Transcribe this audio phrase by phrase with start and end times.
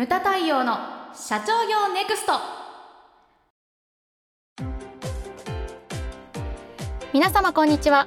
[0.00, 0.78] ムタ太陽の
[1.12, 2.32] 社長業ネクスト。
[7.12, 8.06] 皆様こんにちは。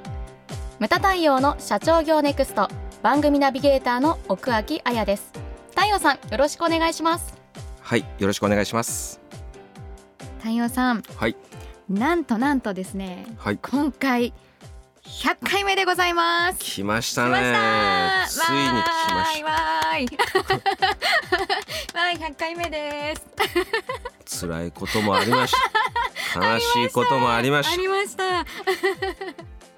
[0.80, 2.68] ムタ太陽の社長業ネクスト。
[3.00, 5.30] 番組ナビゲーターの奥脇彩です。
[5.70, 7.40] 太陽さんよろしくお願いします。
[7.80, 9.20] はいよろしくお願いします。
[10.38, 11.02] 太陽さん。
[11.02, 11.36] はい。
[11.88, 13.24] なんとなんとですね。
[13.36, 13.58] はい。
[13.62, 14.34] 今回
[15.06, 16.58] 100回目でございます。
[16.58, 17.54] 来ましたね。
[18.26, 22.18] ついに来ましわーいわーい。
[22.18, 23.26] 100 回目です。
[23.36, 25.54] た辛いこともありまし
[26.32, 26.54] た。
[26.54, 28.44] 悲しいこともありまあしりました。
[28.44, 28.50] た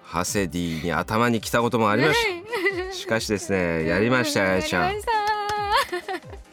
[0.05, 2.21] ハセディに頭に来たこともありまし
[2.89, 2.93] た。
[2.93, 4.95] しかしですねやりましたややちゃん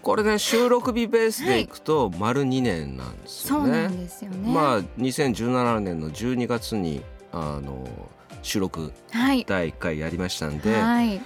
[0.02, 3.88] これね収録日ベースでいくと丸2年なんですよね。
[3.88, 4.52] んですよね。
[4.52, 7.88] まあ2017年の12月にあの
[8.44, 9.46] 収録はい。
[9.46, 11.20] 第1回やりましたんではい。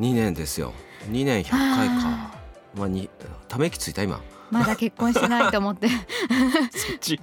[0.00, 0.72] 2年ですよ。
[1.10, 1.94] 2年100回か。
[1.96, 2.34] あ
[2.74, 3.08] まあに
[3.48, 4.20] ため息ついた今。
[4.50, 5.88] まだ結婚してないと思って。
[6.72, 7.20] そっち。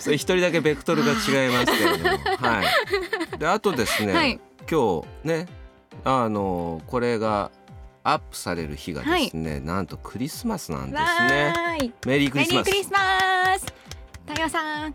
[0.00, 2.18] それ一人だけベクトルが違いますけれども。
[2.38, 2.62] は
[3.34, 3.38] い。
[3.38, 4.40] であとですね、はい。
[4.70, 5.46] 今日ね
[6.04, 7.50] あのこれが
[8.02, 11.44] アップされる日がですね、なんとクリスマスなんですね。
[11.46, 11.92] わーい。
[12.06, 12.66] メリークリスマス。
[12.66, 13.74] メリークリスマス。
[14.26, 14.94] 太陽さん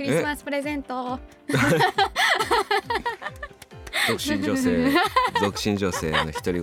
[0.00, 1.20] クリスマスプレゼント。
[4.08, 4.94] 独身女性。
[5.42, 6.60] 独身女性の独り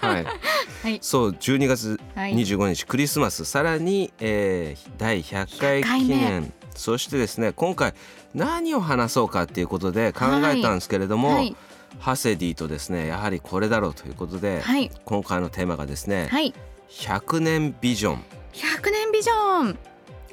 [0.00, 0.98] はい、はい。
[1.02, 2.34] そう12月はい。
[2.36, 3.44] 25日、クリスマス。
[3.44, 6.16] さらに、えー第100回100回記目。
[6.16, 7.92] 念そしてですね今回
[8.34, 11.56] 何を話そうかっていうことで考えたんですけれども、はい。
[11.98, 14.92] ハセディとですねやはりこれだろうということで、はい。
[15.04, 16.54] 今回のテーマがですね、はい。
[16.88, 18.24] 100年ビジョン。
[18.52, 19.78] 100年ビジョン。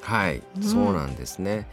[0.02, 0.62] はい、うん。
[0.62, 1.66] そうなんですね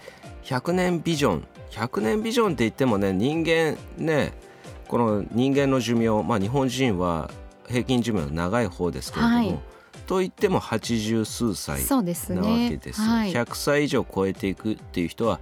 [0.50, 1.48] 100年ビジョン。
[1.70, 4.34] 100年ビジョンって言ってもね人間ね
[4.88, 7.30] この人間の寿命まあ日本人は
[7.68, 9.60] 平均寿命長い方ですけれども、はい。
[10.08, 13.32] と言っても80数歳そうですなわねけですよ、はい。
[13.32, 15.40] 100歳以上超えていくっていう人は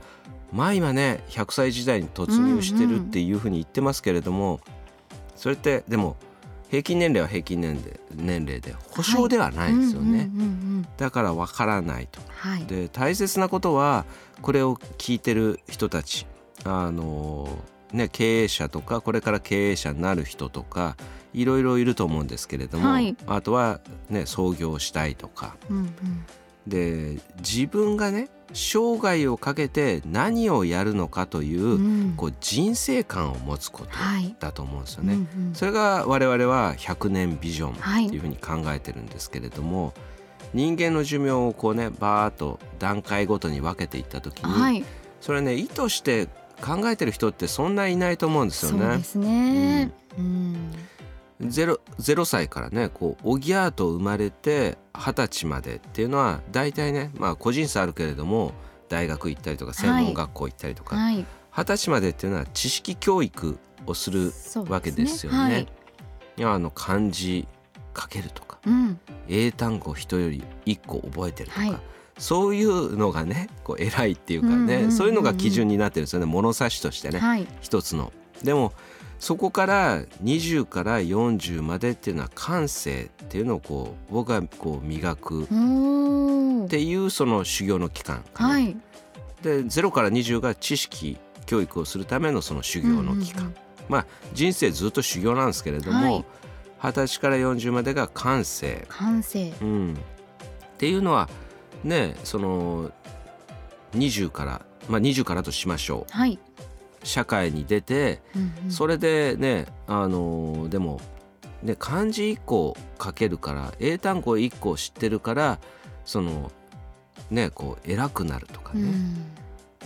[0.51, 4.59] まあ今ね100歳時代に突入してるっていうふうに言ってますけれども、
[5.37, 6.17] それってでも
[6.69, 10.29] 平均年齢は平均年齢年齢で保証ではないですよね、
[10.97, 12.19] だからわからないと。
[12.29, 12.65] はい。
[12.65, 14.05] で大切なことは
[14.41, 16.25] これを聞いてる人たち。
[16.63, 17.47] あの
[17.93, 20.97] ね経営者とかこれから経営者になる人とか
[21.33, 23.15] いろいろいると思うんですけれども、はい。
[23.27, 23.79] あとは
[24.09, 25.55] ね創業したいとか。
[25.69, 26.25] うんうん。
[26.67, 33.89] で自分がね生涯をかけて何をやるのかという,うん、こう人生観を持つこと
[34.39, 35.17] だと思うんですよね、
[35.53, 38.17] それが我々は100年ビジョンとい。
[38.17, 39.93] うふうに考えてるんですけれども、はい、
[40.53, 44.83] 人間の寿命をこうねバーッと段階ごとに分けていった時に、はい、
[45.21, 46.27] それね意図して
[46.61, 48.79] 考えてる人ってそんないないと思うんですよね。
[48.79, 50.55] そうですね、うん、うん。
[51.41, 58.53] 0, 0歳からねこうおぎゃーと生まれて二十歳までっていうのは大体ね、まあ、個人差あるけれども
[58.89, 61.25] 大学行ったりとか専門学校行ったりとか二十、はい。
[61.51, 64.31] はい、歳までっていうのは知識教育をする
[64.67, 65.37] わけですよね。
[65.37, 65.67] ねはい、
[66.37, 67.47] やあの漢字
[67.99, 71.77] 書けるとか、うん、英単語人より1個覚えてるとか、はい、
[72.17, 76.25] そういうのがねこう偉いっていうかね、そういうのが基準になってるんですよね。
[76.25, 78.11] 物差しとしてね、はい、一つの。
[78.43, 78.73] でも
[79.19, 85.47] そこから20から40までっていうのは感性っていうのをこう僕はこう磨くっ
[86.67, 88.77] ていうその修行の期間はい。
[89.41, 93.55] で0から20が知識教育をするためのその修行の期間、うんうん
[93.89, 96.25] まあ人生ずっと修行なんですけれどはもい。
[96.79, 99.51] 二十、歳から40までが感性、感性。
[99.61, 101.27] うん、っていうのは
[101.83, 102.91] ねその
[103.93, 106.13] 20からまあ20からとしましょう。
[106.13, 106.39] はい
[107.03, 108.21] 社会に出て
[108.69, 110.99] それでねあのでも
[111.63, 115.59] ね漢字1個書けるから英単語1個知ってるから
[116.05, 116.51] その
[117.29, 119.25] ねこう偉くなるとかね、うん。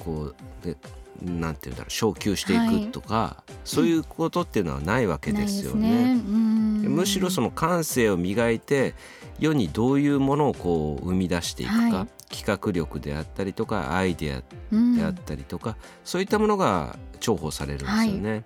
[0.03, 0.35] こう
[0.66, 0.75] で
[1.22, 6.03] なんていうんだろう昇級していくとか、そういうことっていうのはないわけですよね。
[6.03, 6.95] ないですうん。
[6.95, 8.95] むしろその感性を磨いて
[9.39, 12.08] 世にどういうものをこう生み出していくか、はい。
[12.34, 14.41] 企画力であったりとかアイデア
[14.72, 15.75] うんであったりとか、
[16.05, 18.46] そういったものが重宝されるんですよね、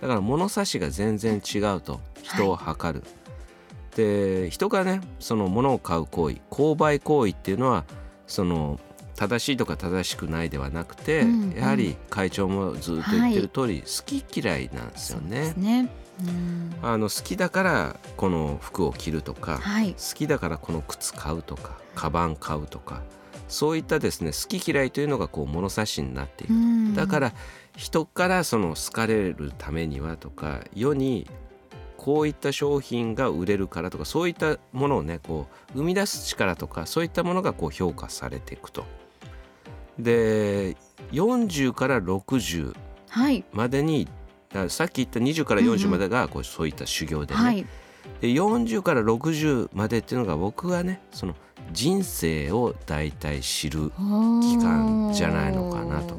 [0.00, 3.04] だから物差しが全然違うと人を測る、
[3.96, 7.84] で人がねその物を買う行為購買行為っていうのは
[8.28, 8.78] その
[9.16, 11.56] 正しいとか正しくないではなくて、うんうん。
[11.56, 15.54] やはり会長もずっと言ってる通り、好き嫌いなんですよね。
[15.56, 15.88] ね。
[16.20, 16.74] うん。
[16.82, 19.92] あの好きだからこの服を着るとか、はい。
[19.92, 23.02] 好きだからこの靴買うとかカバン買うとか
[23.48, 26.52] そういったですね好き嫌いというのがこう物差しになっていく、
[26.94, 27.34] だからら
[27.76, 31.28] 人からその好かれるためにはとか世に
[31.96, 38.84] こういった商品が売れるからとかそういったものをねこう生み出す力とかそういったものがこう評価されていくと。
[39.98, 40.76] で
[41.12, 42.74] 40から60
[43.08, 43.44] はい。
[43.52, 44.08] までに、
[44.52, 47.66] ださっき言った20から40までがこうそういった修行でね、はい。
[48.20, 51.34] で40から60までっていうのが僕はねその
[51.72, 53.90] 人生を大体知る
[54.42, 56.16] 期間じゃないのかなと。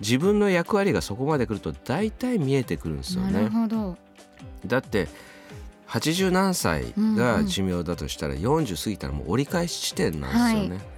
[0.00, 3.48] 自分の役割がそこまで来ると大体見えてくるんですよなるね。
[3.50, 3.96] ほど。
[4.66, 5.08] だって
[5.88, 10.93] 80何歳が寿命だとしたら40過ぎたらもう折り返し地点なんですよね。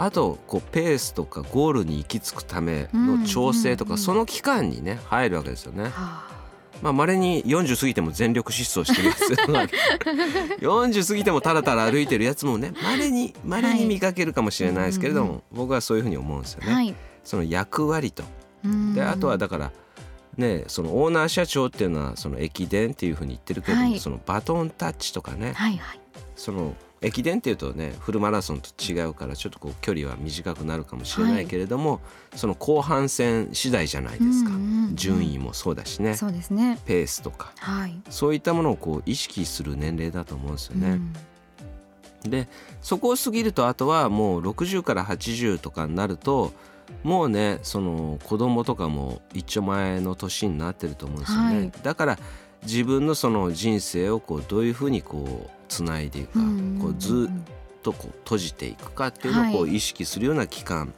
[0.00, 5.84] あとこうペースとかゴールに行き着くための調整とかその期間にね入るわけですよね。
[5.84, 6.38] はあ。
[6.80, 9.32] まあ稀に40過ぎても全力疾走してます。
[10.62, 16.72] 40過ぎてもたらたら歩いてるやつもね稀に稀に見かけるかもしれないですけれども、うんうん僕はそういうふうに思うんですよね。
[16.72, 16.94] はい。
[17.24, 18.22] その役割と。
[18.64, 19.72] うんであとはだから
[20.36, 23.98] ねそのオーナー社長っていうのはその駅伝っていうふうに言ってるけども、はい。
[23.98, 25.54] そのバトンタッチとかね。
[25.54, 26.00] はいはい。
[26.36, 32.00] その駅伝っていうとねフルマラソンと違うからちょっとこう距離は短くなるかもしれないけれども、
[32.34, 36.16] その後半戦次第じゃないですか、うんうんうん順位もそうだしね。
[36.16, 36.78] そうですね。
[36.86, 37.52] ペースとか。
[37.58, 38.00] はい。
[38.10, 40.98] そういったものをこう意識する年齢だと思うんですよね。
[42.24, 42.30] うん。
[42.30, 42.48] で
[42.82, 46.52] そこを過ぎるとあとはもう60から80とかになると
[47.04, 51.72] もうねその子供とかも一丁前の年になってると思うんですよね、はい。
[51.82, 52.18] だから
[52.64, 60.92] 自分のその人生をこうどういうふうにこうつないでいくか、うんこうずっとこう閉じていくかっていうのをこはう意識するような期間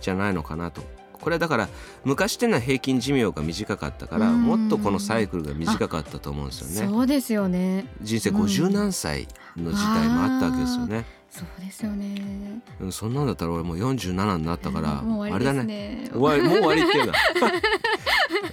[0.00, 0.82] じゃないのかなと。
[1.12, 1.68] これはだから
[2.04, 6.92] 昔っていうのは平均寿命が短かったからうんもっとこのサイクルが短かったと思うんですよね。
[6.92, 11.04] そうですよね人生うん50何歳の時代もあったわけですよね。
[11.32, 12.60] そうですよね。
[12.78, 15.88] うんそんなんだったら俺もう47になったから、もう終わりですあれだね。
[16.04, 17.12] ね終わりもう終わりっていうな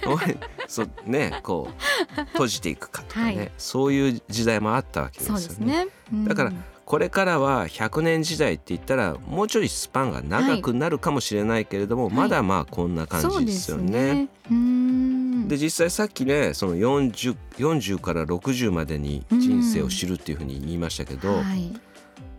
[0.02, 0.36] 終わり
[0.66, 1.68] そうねこ
[2.16, 3.52] う閉じていくかとかね、はい。
[3.58, 5.44] そういう時代もあったわけですそよね。
[5.44, 5.88] うですね。
[6.10, 6.24] うん。
[6.24, 6.52] だから
[6.86, 12.14] これからは100年時代って言ったらもうちょいスパンが長くなるかもしれないけれども、はい。
[12.14, 13.82] まだまあこんな感じですよね。
[13.82, 15.56] そうですね。
[15.58, 21.78] 実際さっきねその 40, 40から60までに人生を知るっていうふうに言いましたけど、はい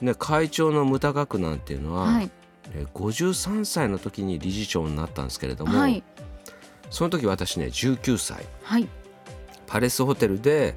[0.02, 2.32] ね、会長の牟田学なんていうのは、はい。
[2.74, 6.04] えー53歳の時に理事長になったんですけれども、はい。
[6.90, 8.46] その時私ね19歳。
[8.64, 8.88] はい。
[9.68, 10.76] パレスホテルで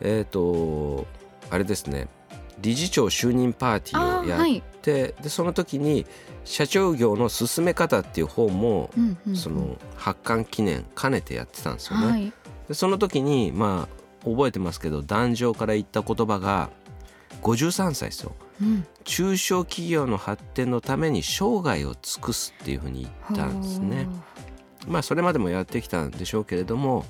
[0.00, 1.06] えっ、と
[1.50, 2.08] あれですね
[2.60, 4.62] 理事長就任パーティーをやっあーはい。
[4.82, 6.06] て、でその時に
[6.44, 9.36] 社長業の進め方っていう本も、うんうんうん。
[9.36, 12.06] その発刊記念兼ねてやってたんですよね。
[12.06, 12.32] はい。
[12.68, 13.88] でその時にま
[14.24, 16.70] あ覚えてますけど壇上から言った言葉が
[17.42, 18.34] 53歳ですよ。
[18.60, 24.06] うん中小企業の発展のために生涯を尽くすっていうふうに言ったんですね。
[24.88, 27.04] まあそれまでもやってきたんでしょうけれども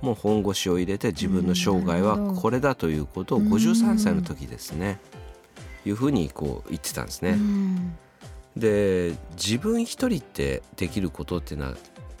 [0.00, 3.48] もう本腰を入れて自分の生涯はこれだということをうん。
[3.48, 5.00] 53歳の時ですね。
[5.84, 7.32] いうふうにこう言ってたんですね。
[7.32, 7.96] ん。
[8.56, 11.74] で自分一人ってできることっていうのは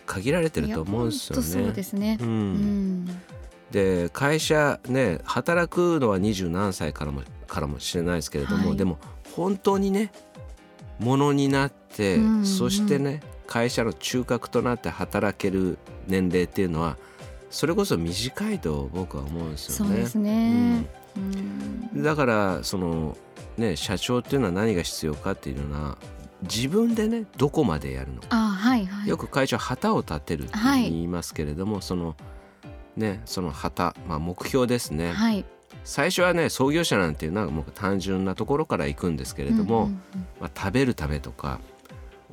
[0.06, 1.72] 限られてると思うんですよね。
[1.72, 2.18] ですね。
[2.20, 3.22] う、うんん
[3.72, 8.76] で会社ね働くのは二十何歳からもからもしれないですけれども、はい。
[8.76, 8.98] でも
[9.34, 10.12] 本当にね
[11.00, 15.76] ものになって、うんうんそしてね会社の中核となって働ける
[16.06, 16.96] 年齢っていうのは
[17.50, 19.94] それこそ短いと僕は思うんですよね。
[19.94, 20.86] そうですね。
[21.16, 21.22] うん。
[21.94, 22.02] うん。
[22.02, 23.16] だからその
[23.58, 25.98] ね社長っていうのは何が必要かっていうのは
[26.42, 28.28] 自分でねどこまでやるのか。
[28.30, 29.08] あはいはい。
[29.08, 30.84] よく会長は旗を立てるってはい。
[30.84, 32.16] 言いますけれども、その
[32.96, 35.44] ねその旗、まあ、目標ですね、はい。
[35.84, 40.02] 最初はね創業者なんていうのはもう単純なところから行くんですけれども、うんうん
[40.40, 41.60] まあ、食べるためとか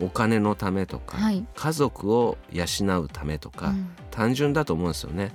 [0.02, 1.46] お金のためとか、はい。
[1.56, 2.66] 家族を養
[3.02, 3.90] うためとか、うん。
[4.12, 5.32] 単純だと思うんですよね。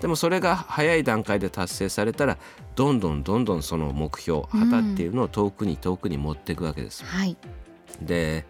[0.00, 2.38] でもそれが早い段階で達成されたら
[2.76, 7.04] どんどんどんどんその目標旗っていうのを遠くに遠くに持っていくわけです。
[7.04, 7.36] はい。
[8.00, 8.44] で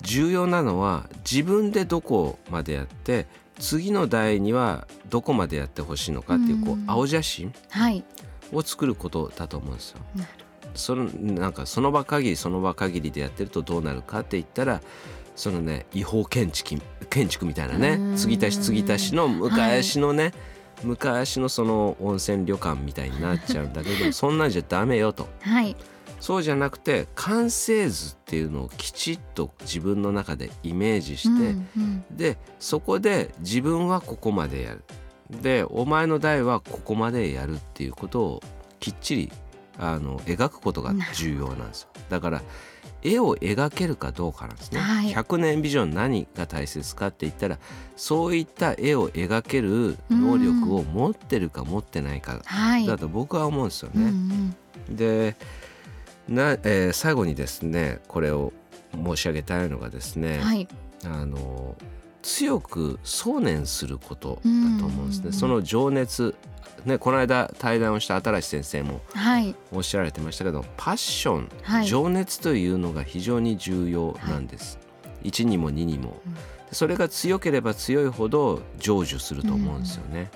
[0.00, 3.26] 重要なのは自分でどこまでやって
[3.62, 6.84] 次の代にはどこまでやってほしいのかっていうこううん。
[6.88, 8.04] 青写真はい。
[8.52, 9.98] を作ることだと思うんですよ。
[10.74, 14.80] そのなんかその場限りその場限りでやってるとどうなるかって言ったら
[15.36, 18.16] そのね違法建築建築みたいなねうん。
[18.16, 20.32] 継ぎ足し継ぎ足しの昔のね、
[20.82, 25.28] 昔のその温泉旅館みたいになっちゃうんだけどそんなんじゃダメよと。
[25.40, 25.76] はい
[26.22, 32.04] そうじゃなくて完成図っていうのをきちっと自分の中でイメージして、うんうん。
[32.12, 34.84] でそこで自分はここまでやる。
[35.42, 38.42] でお前の代はここまでやるっていうことを
[38.78, 39.32] きっちり
[39.80, 41.88] あの描くことが重要なんですよ。
[42.08, 42.42] だから
[43.02, 45.12] 絵を描けるかどうかなんですね、はい。
[45.12, 47.58] 100年ビジョン何が大切かって言ったら
[47.96, 52.86] そういった絵を描ける能力を持ってるか持ってないかはい。
[52.86, 54.10] だと僕は思うんですようんうね。
[54.12, 54.56] ん。
[54.96, 55.34] で
[56.28, 58.52] な、えー最後にですねこれを
[58.94, 60.68] 申し上げたいのがですね、はい。
[61.04, 61.76] あの
[62.22, 65.26] 強く想念することだと思うんですね。
[65.26, 65.32] うん。
[65.32, 66.34] その情熱
[66.84, 69.54] ね、この間対談をした新先生もはい。
[69.72, 71.86] おっしゃられてましたけどパッション、はい。
[71.86, 74.78] 情熱というのが非常に重要なんです。
[75.22, 76.34] 1にも2にも、うん。
[76.72, 80.30] それが強ければ強いほど成就すると思うんですよね。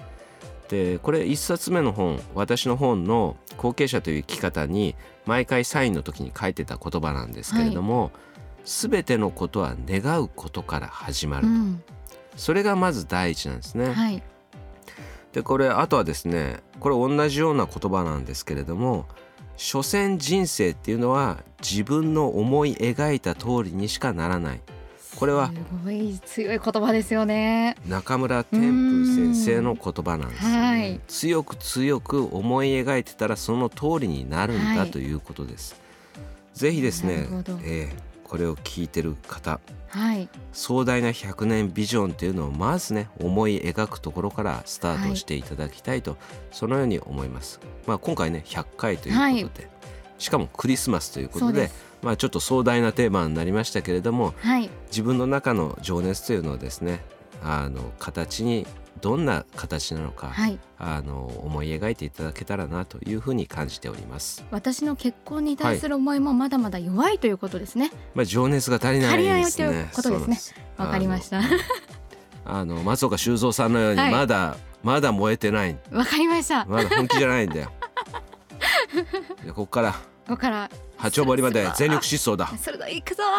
[0.68, 8.12] でこれ1冊目の本私の本の「後継者という生き方」に毎回サインの時に書いてた言葉なんですけれども、
[8.64, 11.82] 全てのことは願うことから始まると、うん。
[12.36, 13.92] それがまず第一なんですね。
[13.92, 14.22] はい。
[15.36, 19.04] でこれあとはですねこれ同じような言葉なんですけれども
[19.58, 24.62] 所詮人生っていうのは自分の思い描いた通りにしかならない
[25.16, 25.54] これはす
[25.84, 27.76] ごい強い言葉ですよね。
[27.88, 31.00] 中村天風先生の言葉なんですよね、はい。
[31.08, 34.76] 強く強く思い描いてたらその通りになるんはい。
[34.76, 35.80] だということです、
[36.54, 37.26] ぜひですね
[37.64, 40.28] えーこれを聞いてる方はい。
[40.52, 46.16] 壮大な100年ビジョンっていうのをまずね思い描くところからスタートしていただきたいと、
[46.50, 49.68] そのように思います、まあ、今回ね100回ということで、
[50.18, 51.70] しかもクリスマスということで
[52.02, 54.70] まあ、ちょっと壮大なテーマになりましたけれどもはい。
[54.88, 57.00] 自分の中の情熱というのをですね
[57.42, 58.66] あの形に
[59.00, 60.58] どんな形なのか、はい。
[60.78, 64.44] あの思い描いていただけたらなというふうに感じております。
[64.50, 67.90] 私の結婚に対する思いもまだまだ弱いということですね。
[68.14, 69.18] まあ情熱が足りないですね。
[69.18, 70.64] 足りないということですね。
[70.78, 71.42] わかりました。
[72.46, 74.12] あの松岡修造さんのようにはい。
[74.12, 75.76] まだ、まだ燃えてない。
[75.92, 76.64] わかりました。
[76.64, 77.72] こまだ本気じゃないんだよ
[79.44, 79.94] でここから。
[80.28, 80.70] こから。
[80.96, 82.48] 八丁堀まで全力疾走だ。
[82.58, 83.22] それで行くぞ。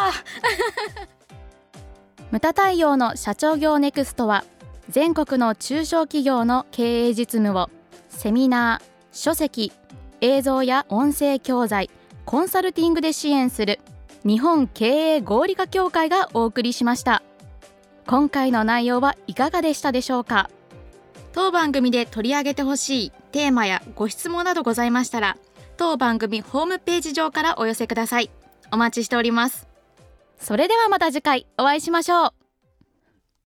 [2.30, 4.44] ムタ太陽の社長業ネクストは
[4.90, 7.70] 全国の中小企業の経営実務を
[8.10, 9.72] セミナー書籍
[10.20, 11.90] 映像や音声教材
[12.26, 13.80] コンサルティングで支援する
[14.24, 17.22] 日本経営合理化協会がお送りしました。
[18.06, 20.50] 今回の内容はいかがでしたでしょうか？
[21.32, 25.36] 当番組で取り上げてほしいテーマやご質問などございましたら
[25.78, 28.30] 当番組ホームページ上からお寄せください。
[28.70, 29.66] お待ちしております。
[30.38, 32.37] それではまた次回お会いしましょう。